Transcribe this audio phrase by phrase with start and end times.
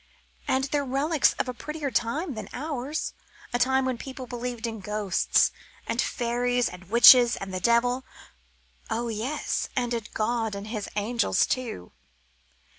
[0.47, 3.13] And they're relics of a prettier time than ours,
[3.53, 5.51] a time when people believed in ghosts
[5.85, 8.03] and fairies and witches and the devil
[8.89, 9.69] oh, yes!
[9.75, 11.91] and in God and His angels, too.